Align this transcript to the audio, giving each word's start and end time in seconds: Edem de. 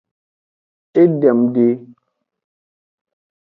Edem 1.01 1.41
de. 1.53 1.67